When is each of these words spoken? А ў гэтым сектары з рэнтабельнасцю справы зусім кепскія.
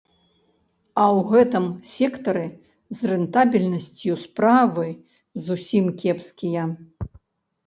А 1.01 1.01
ў 1.17 1.19
гэтым 1.33 1.65
сектары 1.95 2.45
з 3.01 3.11
рэнтабельнасцю 3.11 4.17
справы 4.23 4.87
зусім 5.45 5.85
кепскія. 6.01 6.63